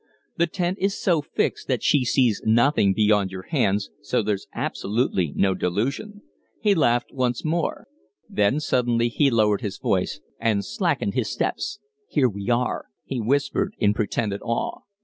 The 0.35 0.47
tent 0.47 0.79
is 0.81 0.97
so 0.97 1.21
fixed 1.21 1.67
that 1.67 1.83
she 1.83 2.03
sees 2.03 2.41
nothing 2.43 2.91
beyond 2.95 3.31
your 3.31 3.43
hands; 3.43 3.91
so 4.01 4.23
there's 4.23 4.47
absolutely 4.51 5.31
no 5.35 5.53
delusion." 5.53 6.23
He 6.59 6.73
laughed 6.73 7.11
once 7.13 7.45
more. 7.45 7.85
Then 8.27 8.59
suddenly 8.59 9.09
he 9.09 9.29
lowered 9.29 9.61
his 9.61 9.77
voice 9.77 10.19
and 10.39 10.65
slackened 10.65 11.13
his 11.13 11.29
steps. 11.29 11.77
"Here 12.07 12.27
we 12.27 12.49
are!" 12.49 12.85
he 13.05 13.21
whispered, 13.21 13.75
in 13.77 13.93
pretended 13.93 14.41
awe. 14.41 14.79